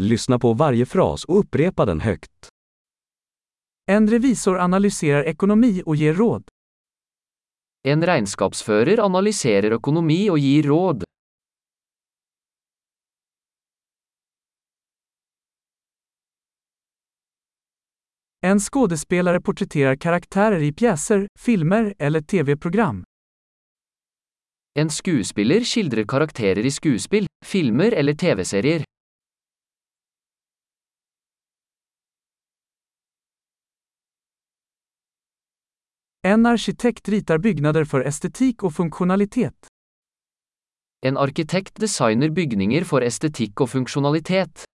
[0.00, 2.48] Lyssna på varje fras och upprepa den högt.
[3.86, 6.48] En revisor analyserar ekonomi och ger råd.
[7.88, 11.04] En regnskapsfører analyserer økonomi og gir råd.
[18.46, 23.04] En skådespelare porträtterar karaktärer i pjäser, filmer eller tv-program.
[24.78, 28.84] En skuespiller skildrer karakterer i skuespill, filmer eller TV-serier.
[36.36, 39.66] En arkitekt ritar byggnader för estetik och funktionalitet.
[41.06, 44.64] En arkitekt designer bygninger for estetikk og funksjonalitet.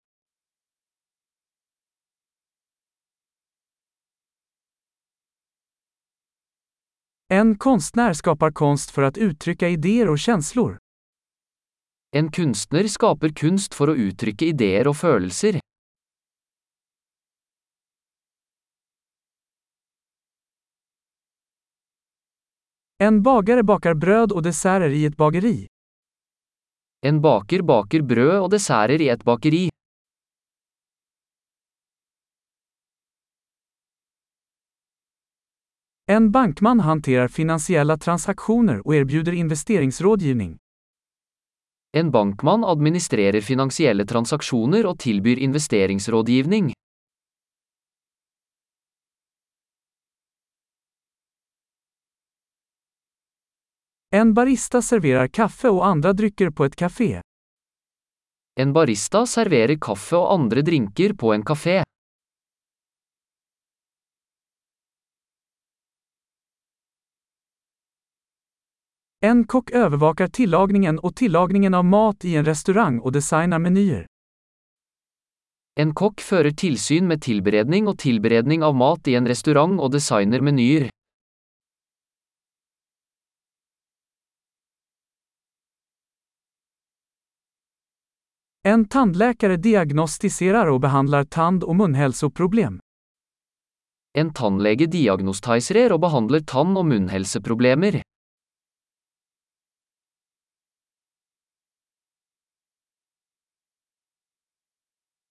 [7.29, 10.79] En konstnär skapar konst för att uttrycka idéer och känslor.
[12.17, 15.61] En kunstner skaper kunst for å uttrykke ideer og følelser.
[23.03, 25.67] En bagare bakar bröd och desserter i ett bageri.
[27.01, 29.69] En baker baker brød og desserter i et bakeri.
[36.07, 40.59] En bankman hanterar finansiella transaktioner och erbjuder investeringsrådgivning.
[41.93, 46.72] En bankmann administrerer finansielle transaksjoner og tilbyr investeringsrådgivning.
[54.15, 57.21] En barista serverar kaffe och andra drycker på ett café.
[58.61, 61.83] En barista serverer kaffe og andre drinker på en kafé.
[69.21, 74.07] En kock övervakar tillagningen och tillagningen av mat i en restaurang och designar menyer.
[75.81, 80.41] En kokk fører tilsyn med tilberedning og tilberedning av mat i en restaurant og designer
[80.41, 80.91] menyer.
[88.65, 92.81] En tandläkare diagnostiserar och behandlar tand- och munhälsoproblem.
[94.19, 98.03] En tannlege diagnostiserer og behandler tann- og munnhelseproblemer.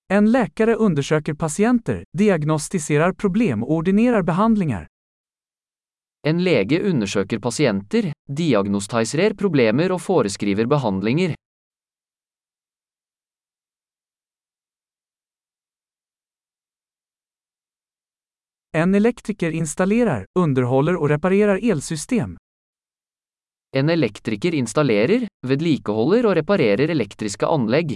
[0.09, 4.87] En läkare undersöker patienter, diagnostiserar problem och ordinerar behandlingar.
[6.27, 11.35] En lege undersøker pasienter, diagnostiserer problemer og foreskriver behandlinger.
[18.73, 22.37] En elektriker installerar, underhåller och reparerar elsystem.
[23.75, 27.95] En elektriker installerer, vedlikeholder og reparerer elektriske anlegg.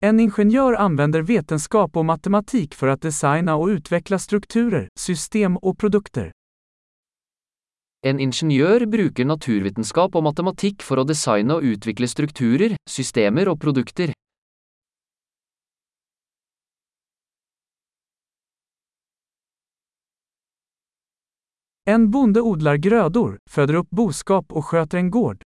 [0.00, 6.32] En ingenjör använder vetenskap och matematik för att designa och utveckla strukturer, system och produkter.
[8.00, 14.14] En ingeniør bruker naturvitenskap og matematikk for å designe og utvikle strukturer, systemer og produkter.
[21.84, 25.42] En bonde odlar grödor, föder upp boskap och sköter en gård.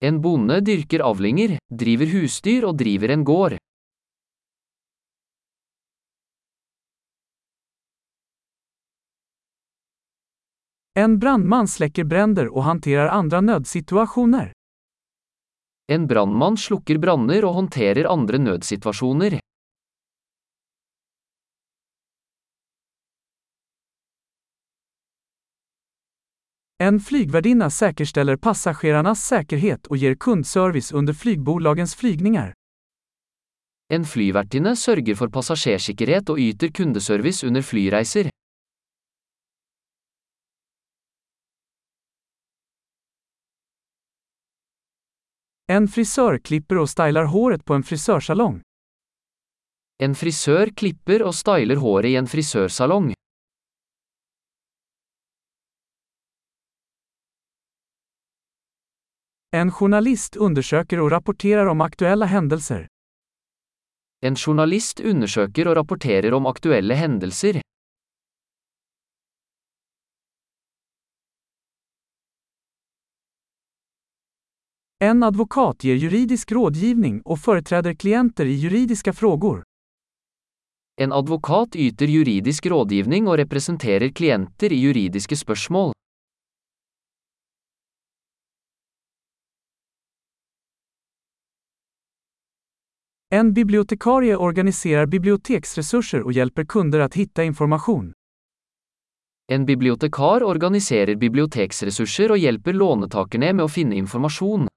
[0.00, 3.58] En bonde dyrker avlinger, driver husdyr og driver en gård.
[10.98, 14.52] En brandman släcker bränder och hanterar andra nödsituationer.
[15.86, 19.38] En brannmann slukker branner og håndterer andre nødsituasjoner.
[26.78, 32.52] En flygvärdinna säkerställer passagerarnas säkerhet och ger kundservice under flygbolagens flygningar.
[33.88, 38.30] En flyvertinne sørger for passasjersikkerhet og yter kundeservice under flyreiser.
[45.70, 48.62] En frisör klipper och stylar håret på en frisörsalong.
[49.98, 53.12] En frisør klipper og styler håret i en frisørsalong.
[59.52, 62.86] En journalist undersöker och rapporterar om aktuella händelser.
[64.20, 67.60] En journalist undersøker og rapporterer om aktuelle hendelser.
[75.08, 79.62] En advokat ger juridisk rådgivning och företräder klienter i juridiska frågor.
[81.00, 85.92] En advokat yter juridisk rådgivning och representerar klienter i juridiska spörsmål.
[93.28, 98.12] En bibliotekarie organiserar biblioteksresurser och hjälper kunder att hitta information.
[99.52, 104.68] En bibliotekar organiserar biblioteksresurser och hjälper låntagarna med att finna information.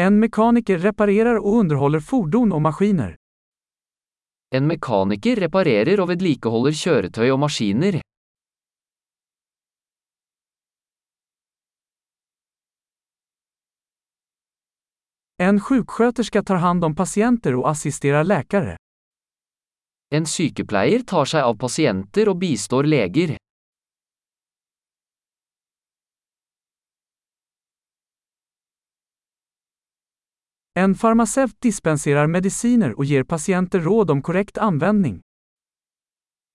[0.00, 3.16] En mekaniker reparerar och underhåller fordon och maskiner.
[4.54, 7.98] En mekaniker reparerer og vedlikeholder kjøretøy og maskiner.
[15.42, 18.76] En sjuksköterska tar hand om patienter och assisterar läkare.
[20.14, 23.36] En sykepleier tar seg av pasienter og bistår leger.
[30.78, 35.20] En farmaceut dispenserar mediciner och ger patienter råd om korrekt användning.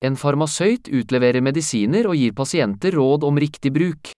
[0.05, 4.13] En farmasøyt utleverer medisiner og gir pasienter råd om riktig bruk.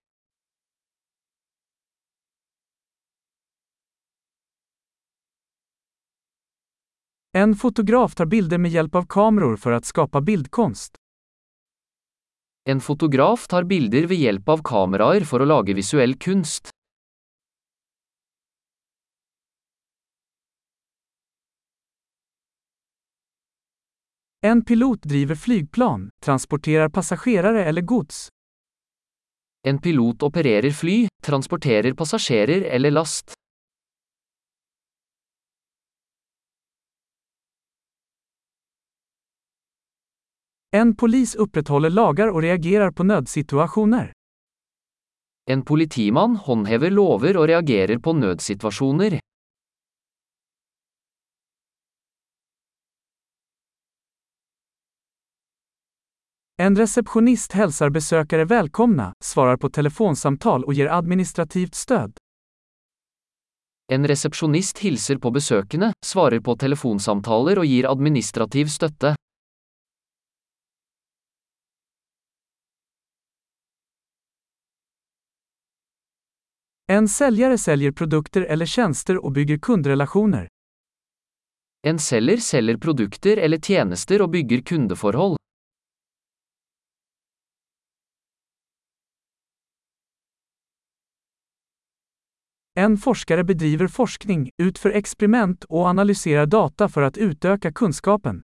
[7.34, 10.96] En fotograf tar bilder med hjälp av kameror för att skapa bildkonst.
[12.70, 16.75] En fotograf tar bilder ved hjelp av kameraer for å lage visuell kunst.
[24.46, 28.28] En pilot driver flygplan, transporterar passagerare eller gods.
[29.68, 33.34] En pilot opererer fly, transporterer passasjerer eller last.
[40.72, 44.12] En polis upprätthåller lagar och reagerar på nödsituationer.
[45.50, 49.20] En politimann håndhever lover og reagerer på nødsituasjoner.
[56.66, 62.18] En receptionist hälsar besökare välkomna, svarar på telefonsamtal och ger administrativt stöd.
[63.92, 69.14] En resepsjonist hilser på besøkende, svarer på telefonsamtaler og gir administrativ støtte.
[76.88, 80.48] En säljare säljer produkter eller tjänster och bygger kundrelationer.
[81.88, 85.38] En selger selger produkter eller tjenester og bygger kundeforhold.
[92.86, 98.42] En forskare bedriver forskning, utför experiment och analyserar data för att utöka kunskapen.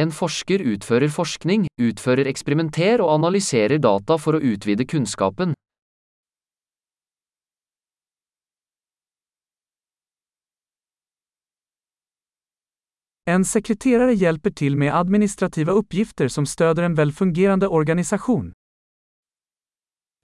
[0.00, 5.54] En forsker utfører forskning, utfører eksperimenter og analyserer data for å utvide kunnskapen.
[13.30, 18.52] En sekreterare hjälper till med administrativa uppgifter som stöder en välfungerande organisation.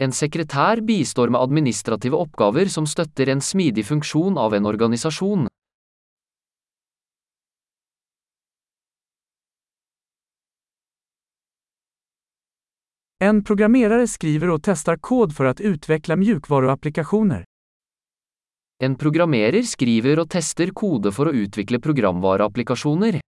[0.03, 5.47] En sekretær bistår med administrative oppgaver som støtter en smidig funksjon av en organisasjon.
[13.23, 17.45] En programmerare skriver och testar kod för att utveckla mjukvaruapplikationer.
[18.83, 23.21] En programmerer skriver og tester kode for å utvikle programvareapplikasjoner.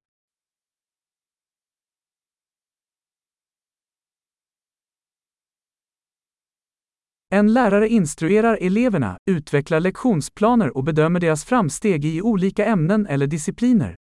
[7.36, 13.94] En lärare instruerar eleverna, utvecklar lektionsplaner och bedömer deras framsteg i olika ämnen eller discipliner.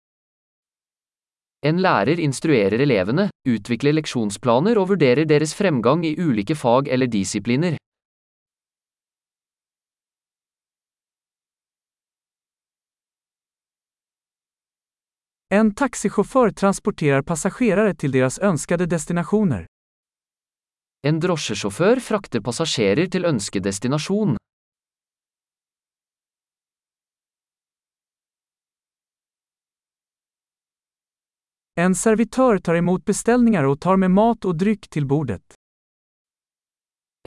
[1.66, 7.78] En lærer instruerer elevene, utvikler leksjonsplaner og vurderer deres fremgang i ulike fag eller disipliner.
[15.50, 19.66] En taxichaufför transporterar passagerare till deras önskade destinationer.
[21.04, 24.38] En drosjesjåfør frakter passasjerer til ønskedestinasjon.
[31.76, 35.54] En servitör tar emot beställningar och tar med mat och dryck till bordet.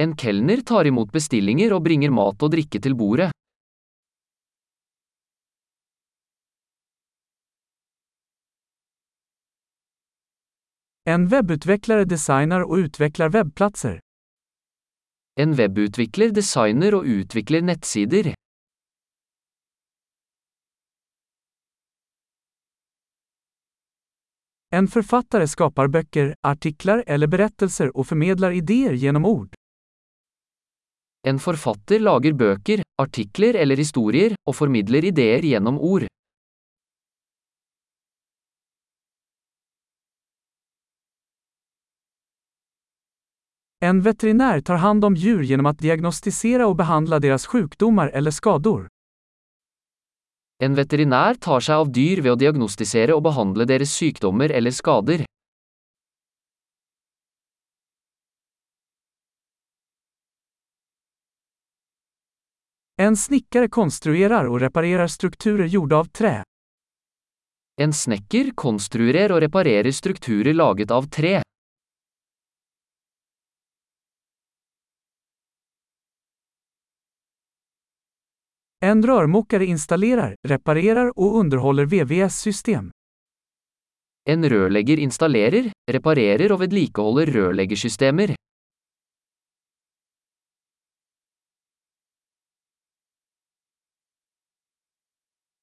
[0.00, 3.30] En kelner tar imot bestillinger og bringer mat og drikke til bordet.
[11.08, 14.00] En webbutvecklare designar och utvecklar webbplatser.
[15.40, 18.34] En webutvikler designer og utvikler nettsider.
[24.70, 29.54] En författare skapar böcker, artiklar eller berättelser och förmedlar idéer genom ord.
[31.22, 36.06] En forfatter lager bøker, artikler eller historier, og formidler ideer gjennom ord.
[43.86, 48.88] En veterinär tar hand om djur genom att diagnostisera och behandla deras sjukdomar eller skador.
[50.58, 55.22] En veterinær tar seg av dyr ved å diagnostisere og behandle deres sykdommer eller skader.
[62.98, 66.42] En snickare konstruerar och reparerar strukturer gjorda av trä.
[67.80, 71.45] En snekker konstruerer og reparerer strukturer laget av tre.
[78.80, 82.90] En rörmokare installerar, reparerar och underhåller VVS-system.
[84.28, 88.34] En rørlegger installerer, reparerer og vedlikeholder rørleggersystemer.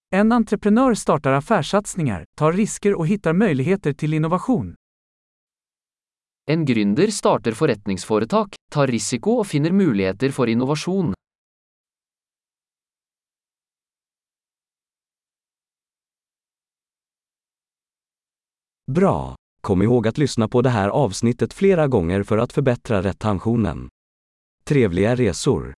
[0.10, 4.76] En entreprenör startar affärssatsningar, tar risker och hittar möjligheter till innovation.
[6.46, 11.14] En gründer starter forretningsforetak, tar risiko og finner muligheter for innovasjon.
[18.94, 19.36] Bra!
[19.62, 23.90] Kom ihåg att lyssna på det här avsnittet flera gånger för att förbättra retentionen.
[24.66, 25.74] Trevliga resor!